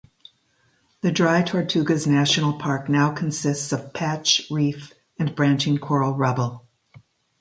[1.01, 6.65] The Dry Tortugas National Park now consists of patch reef and branching coral rubble.